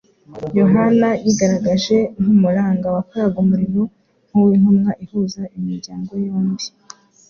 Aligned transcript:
Yohana 0.59 1.09
yigaragaje 1.23 1.97
nk’umuranga 2.21 2.87
wakoraga 2.95 3.35
umurimo 3.43 3.81
nk’uw’intumwa 4.27 4.91
ihuza 5.03 5.41
imiryango 5.57 6.11
yombi, 6.25 6.65